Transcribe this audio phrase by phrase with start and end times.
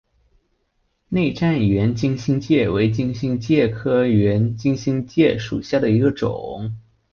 [1.09, 6.75] 内战圆金星介为金星介科圆金星介属下的一个种。